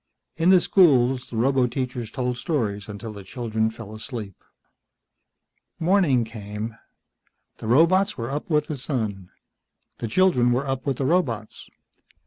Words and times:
In 0.35 0.49
the 0.49 0.59
schools, 0.59 1.29
the 1.29 1.35
roboteachers 1.35 2.09
told 2.11 2.39
stories 2.39 2.89
until 2.89 3.13
the 3.13 3.23
children 3.23 3.69
fell 3.69 3.93
asleep. 3.93 4.43
Morning 5.79 6.23
came. 6.23 6.75
The 7.57 7.67
robots 7.67 8.17
were 8.17 8.31
up 8.31 8.49
with 8.49 8.65
the 8.65 8.77
sun. 8.77 9.29
The 9.99 10.07
children 10.07 10.53
were 10.53 10.65
up 10.65 10.87
with 10.87 10.97
the 10.97 11.05
robots. 11.05 11.69